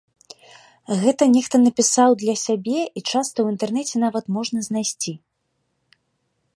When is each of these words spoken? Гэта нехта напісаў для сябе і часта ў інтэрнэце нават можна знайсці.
Гэта 1.01 1.23
нехта 1.35 1.55
напісаў 1.65 2.09
для 2.23 2.35
сябе 2.45 2.79
і 2.79 2.99
часта 3.11 3.21
ў 3.41 3.47
інтэрнэце 3.57 3.95
нават 4.07 4.25
можна 4.39 4.59
знайсці. 4.69 5.13